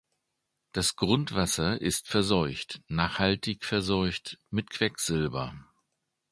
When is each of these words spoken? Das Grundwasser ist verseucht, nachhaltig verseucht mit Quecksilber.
Das 0.71 0.95
Grundwasser 0.95 1.79
ist 1.79 2.07
verseucht, 2.07 2.81
nachhaltig 2.87 3.63
verseucht 3.63 4.39
mit 4.49 4.71
Quecksilber. 4.71 5.53